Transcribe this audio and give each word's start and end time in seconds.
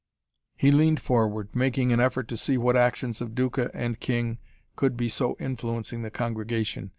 He 0.57 0.71
leaned 0.71 0.99
forward, 0.99 1.55
making 1.55 1.93
an 1.93 1.99
effort 1.99 2.27
to 2.29 2.35
see 2.35 2.57
what 2.57 2.75
actions 2.75 3.21
of 3.21 3.35
Duca 3.35 3.69
and 3.71 3.99
king 3.99 4.39
could 4.75 4.97
be 4.97 5.09
so 5.09 5.37
influencing 5.39 6.01
the 6.01 6.09
congregation. 6.09 6.89